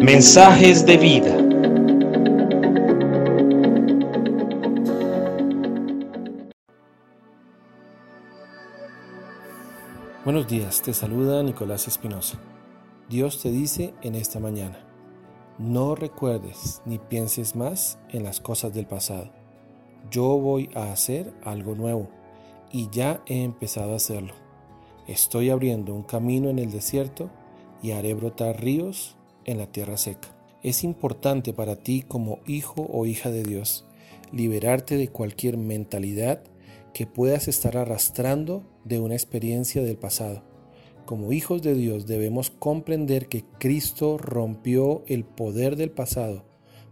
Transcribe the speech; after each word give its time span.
Mensajes 0.00 0.84
de 0.84 0.96
vida. 0.96 1.36
Buenos 10.24 10.46
días, 10.48 10.82
te 10.82 10.92
saluda 10.92 11.42
Nicolás 11.42 11.88
Espinosa. 11.88 12.38
Dios 13.08 13.40
te 13.42 13.50
dice 13.50 13.94
en 14.02 14.14
esta 14.14 14.38
mañana, 14.38 14.78
no 15.58 15.94
recuerdes 15.94 16.82
ni 16.84 16.98
pienses 16.98 17.56
más 17.56 17.98
en 18.10 18.24
las 18.24 18.40
cosas 18.40 18.72
del 18.72 18.86
pasado. 18.86 19.30
Yo 20.10 20.38
voy 20.38 20.70
a 20.74 20.92
hacer 20.92 21.32
algo 21.42 21.74
nuevo 21.74 22.08
y 22.70 22.88
ya 22.90 23.22
he 23.26 23.42
empezado 23.42 23.92
a 23.92 23.96
hacerlo. 23.96 24.34
Estoy 25.06 25.50
abriendo 25.50 25.94
un 25.94 26.02
camino 26.02 26.48
en 26.50 26.58
el 26.58 26.70
desierto 26.70 27.30
y 27.82 27.92
haré 27.92 28.14
brotar 28.14 28.62
ríos 28.62 29.16
en 29.44 29.58
la 29.58 29.66
tierra 29.66 29.96
seca. 29.96 30.28
Es 30.62 30.84
importante 30.84 31.52
para 31.52 31.76
ti 31.76 32.02
como 32.06 32.40
hijo 32.46 32.86
o 32.92 33.06
hija 33.06 33.30
de 33.30 33.42
Dios 33.42 33.86
liberarte 34.32 34.96
de 34.96 35.08
cualquier 35.08 35.56
mentalidad 35.56 36.42
que 36.92 37.06
puedas 37.06 37.48
estar 37.48 37.76
arrastrando 37.76 38.64
de 38.84 39.00
una 39.00 39.14
experiencia 39.14 39.82
del 39.82 39.96
pasado. 39.96 40.42
Como 41.04 41.32
hijos 41.32 41.62
de 41.62 41.74
Dios 41.74 42.06
debemos 42.06 42.50
comprender 42.50 43.28
que 43.28 43.44
Cristo 43.58 44.18
rompió 44.18 45.02
el 45.06 45.24
poder 45.24 45.76
del 45.76 45.90
pasado 45.90 46.44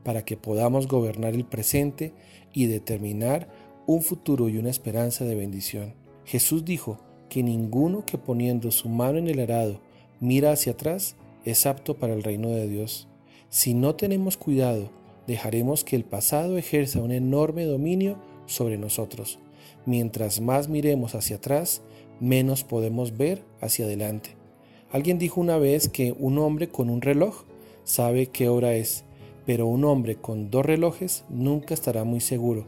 para 0.03 0.25
que 0.25 0.37
podamos 0.37 0.89
gobernar 0.89 1.35
el 1.35 1.45
presente 1.45 2.15
y 2.53 2.67
determinar 2.67 3.49
un 3.87 4.03
futuro 4.03 4.49
y 4.49 4.59
una 4.59 4.71
esperanza 4.71 5.25
de 5.25 5.35
bendición. 5.35 5.95
Jesús 6.25 6.65
dijo 6.65 6.99
que 7.29 7.43
ninguno 7.43 8.05
que 8.05 8.19
poniendo 8.19 8.71
su 8.71 8.89
mano 8.89 9.19
en 9.19 9.29
el 9.29 9.41
arado 9.41 9.81
mira 10.21 10.53
hacia 10.53 10.73
atrás 10.73 11.17
es 11.45 11.67
apto 11.67 11.97
para 11.97 12.15
el 12.15 12.23
reino 12.23 12.51
de 12.51 12.69
Dios. 12.69 13.09
Si 13.51 13.75
no 13.75 13.95
tenemos 13.95 14.37
cuidado, 14.37 14.91
dejaremos 15.27 15.85
que 15.85 15.97
el 15.97 16.05
pasado 16.05 16.59
ejerza 16.59 17.03
un 17.03 17.13
enorme 17.13 17.65
dominio 17.65 18.17
sobre 18.47 18.79
nosotros. 18.79 19.39
Mientras 19.87 20.41
más 20.41 20.69
miremos 20.69 21.15
hacia 21.15 21.37
atrás, 21.37 21.83
menos 22.21 22.65
podemos 22.65 23.17
ver 23.17 23.43
hacia 23.61 23.85
adelante. 23.85 24.37
Alguien 24.91 25.19
dijo 25.19 25.41
una 25.41 25.59
vez 25.59 25.89
que 25.89 26.15
un 26.19 26.39
hombre 26.39 26.69
con 26.69 26.91
un 26.91 27.03
reloj 27.03 27.45
sabe 27.85 28.27
qué 28.27 28.49
hora 28.49 28.75
es, 28.75 29.05
pero 29.47 29.67
un 29.67 29.85
hombre 29.85 30.17
con 30.17 30.51
dos 30.51 30.65
relojes 30.65 31.25
nunca 31.29 31.75
estará 31.75 32.05
muy 32.05 32.21
seguro. 32.21 32.67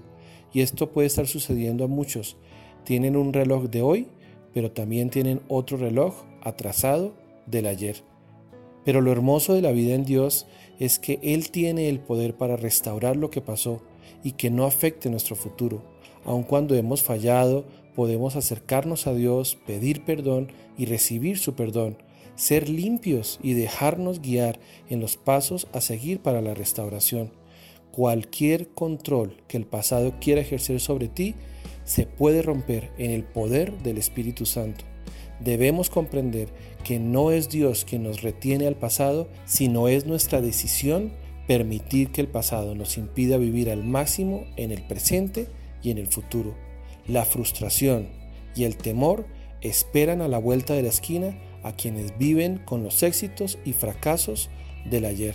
Y 0.53 0.63
esto 0.63 0.91
puede 0.91 1.07
estar 1.07 1.27
sucediendo 1.27 1.85
a 1.85 1.89
muchos. 1.89 2.37
Tienen 2.85 3.17
un 3.17 3.33
reloj 3.33 3.65
de 3.65 3.83
hoy, 3.83 4.09
pero 4.53 4.71
también 4.71 5.11
tienen 5.11 5.41
otro 5.49 5.77
reloj 5.77 6.15
atrasado 6.43 7.15
del 7.47 7.67
ayer. 7.67 8.03
Pero 8.85 9.01
lo 9.01 9.13
hermoso 9.13 9.55
de 9.55 9.63
la 9.63 9.73
vida 9.73 9.95
en 9.95 10.05
Dios 10.05 10.47
es 10.79 10.99
que 10.99 11.19
Él 11.23 11.51
tiene 11.51 11.89
el 11.89 12.01
poder 12.01 12.35
para 12.35 12.57
restaurar 12.57 13.17
lo 13.17 13.31
que 13.31 13.41
pasó 13.41 13.83
y 14.25 14.33
que 14.33 14.51
no 14.51 14.65
afecte 14.65 15.11
nuestro 15.11 15.37
futuro. 15.37 15.83
Aun 16.25 16.43
cuando 16.43 16.75
hemos 16.75 17.03
fallado, 17.03 17.65
podemos 17.95 18.37
acercarnos 18.37 19.07
a 19.07 19.15
Dios, 19.15 19.57
pedir 19.67 20.05
perdón 20.05 20.49
y 20.79 20.87
recibir 20.87 21.39
su 21.39 21.55
perdón, 21.55 21.99
ser 22.35 22.69
limpios 22.69 23.39
y 23.43 23.53
dejarnos 23.53 24.23
guiar 24.23 24.59
en 24.89 25.01
los 25.01 25.17
pasos 25.17 25.67
a 25.73 25.81
seguir 25.81 26.21
para 26.21 26.41
la 26.41 26.55
restauración. 26.55 27.33
Cualquier 27.93 28.69
control 28.69 29.43
que 29.49 29.57
el 29.57 29.67
pasado 29.67 30.15
quiera 30.21 30.41
ejercer 30.41 30.81
sobre 30.81 31.09
ti 31.09 31.35
se 31.85 32.07
puede 32.07 32.43
romper 32.43 32.91
en 32.99 33.11
el 33.11 33.25
poder 33.25 33.79
del 33.83 33.99
Espíritu 33.99 34.47
Santo. 34.47 34.85
Debemos 35.41 35.89
comprender 35.89 36.49
que 36.85 36.99
no 36.99 37.31
es 37.31 37.49
Dios 37.49 37.85
quien 37.85 38.03
nos 38.03 38.23
retiene 38.23 38.67
al 38.67 38.77
pasado, 38.77 39.29
sino 39.47 39.89
es 39.89 40.07
nuestra 40.07 40.41
decisión 40.41 41.13
permitir 41.47 42.13
que 42.13 42.21
el 42.21 42.29
pasado 42.29 42.75
nos 42.75 42.99
impida 42.99 43.37
vivir 43.37 43.71
al 43.71 43.83
máximo 43.85 44.45
en 44.57 44.71
el 44.71 44.83
presente 44.83 45.49
y 45.83 45.91
en 45.91 45.99
el 45.99 46.07
futuro. 46.07 46.55
La 47.07 47.25
frustración 47.25 48.09
y 48.55 48.65
el 48.65 48.77
temor 48.77 49.27
esperan 49.63 50.21
a 50.21 50.29
la 50.29 50.39
vuelta 50.39 50.75
de 50.75 50.83
la 50.83 50.89
esquina 50.89 51.39
a 51.63 51.73
quienes 51.73 52.17
viven 52.19 52.59
con 52.59 52.83
los 52.83 53.03
éxitos 53.03 53.59
y 53.65 53.73
fracasos 53.73 54.51
del 54.89 55.05
ayer. 55.05 55.35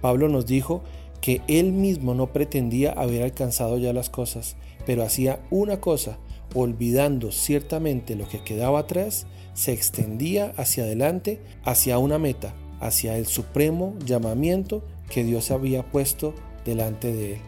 Pablo 0.00 0.28
nos 0.28 0.46
dijo 0.46 0.82
que 1.20 1.42
él 1.48 1.72
mismo 1.72 2.14
no 2.14 2.32
pretendía 2.32 2.92
haber 2.92 3.22
alcanzado 3.22 3.78
ya 3.78 3.92
las 3.92 4.08
cosas, 4.08 4.56
pero 4.86 5.04
hacía 5.04 5.40
una 5.50 5.80
cosa, 5.80 6.18
olvidando 6.54 7.32
ciertamente 7.32 8.16
lo 8.16 8.28
que 8.28 8.42
quedaba 8.42 8.80
atrás, 8.80 9.26
se 9.54 9.72
extendía 9.72 10.52
hacia 10.56 10.84
adelante, 10.84 11.40
hacia 11.64 11.98
una 11.98 12.18
meta, 12.18 12.54
hacia 12.80 13.16
el 13.16 13.26
supremo 13.26 13.94
llamamiento 14.04 14.82
que 15.08 15.24
Dios 15.24 15.50
había 15.50 15.82
puesto 15.84 16.34
delante 16.64 17.12
de 17.12 17.34
él. 17.34 17.40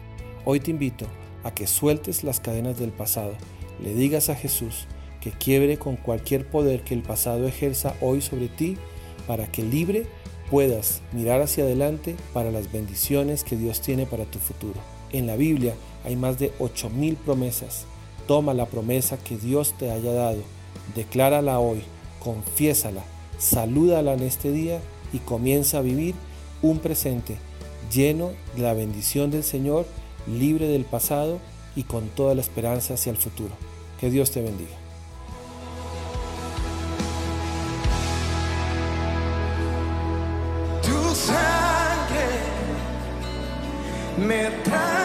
Hoy 0.45 0.59
te 0.59 0.71
invito 0.71 1.05
a 1.43 1.53
que 1.53 1.67
sueltes 1.67 2.23
las 2.23 2.39
cadenas 2.39 2.79
del 2.79 2.91
pasado, 2.91 3.33
le 3.81 3.93
digas 3.93 4.29
a 4.29 4.35
Jesús 4.35 4.87
que 5.21 5.31
quiebre 5.31 5.77
con 5.77 5.95
cualquier 5.95 6.47
poder 6.49 6.83
que 6.83 6.93
el 6.93 7.01
pasado 7.01 7.47
ejerza 7.47 7.95
hoy 8.01 8.21
sobre 8.21 8.49
ti 8.49 8.77
para 9.25 9.49
que 9.51 9.63
libre 9.63 10.05
puedas 10.49 11.01
mirar 11.11 11.41
hacia 11.41 11.63
adelante 11.63 12.15
para 12.33 12.51
las 12.51 12.71
bendiciones 12.71 13.43
que 13.43 13.57
Dios 13.57 13.81
tiene 13.81 14.05
para 14.05 14.25
tu 14.25 14.39
futuro. 14.39 14.79
En 15.11 15.27
la 15.27 15.35
Biblia 15.35 15.75
hay 16.05 16.15
más 16.15 16.39
de 16.39 16.51
8.000 16.59 17.15
promesas 17.17 17.85
Toma 18.27 18.53
la 18.53 18.67
promesa 18.67 19.17
que 19.17 19.37
Dios 19.37 19.73
te 19.77 19.91
haya 19.91 20.13
dado, 20.13 20.41
declárala 20.95 21.59
hoy, 21.59 21.83
confiésala, 22.19 23.03
salúdala 23.37 24.13
en 24.13 24.21
este 24.21 24.51
día 24.51 24.79
y 25.11 25.19
comienza 25.19 25.79
a 25.79 25.81
vivir 25.81 26.15
un 26.61 26.79
presente 26.79 27.37
lleno 27.91 28.31
de 28.55 28.61
la 28.61 28.73
bendición 28.73 29.29
del 29.29 29.43
Señor, 29.43 29.85
libre 30.25 30.67
del 30.67 30.85
pasado 30.85 31.39
y 31.75 31.83
con 31.83 32.07
toda 32.07 32.33
la 32.33 32.41
esperanza 32.41 32.93
hacia 32.93 33.11
el 33.11 33.17
futuro. 33.17 33.51
Que 33.99 34.09
Dios 34.09 34.31
te 34.31 34.41
bendiga. 34.41 34.82
tu 40.83 41.15
sangre 41.15 42.27
me 44.17 44.41
trae. 44.63 45.02